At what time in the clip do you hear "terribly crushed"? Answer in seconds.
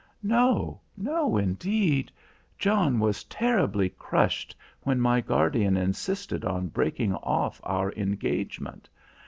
3.25-4.55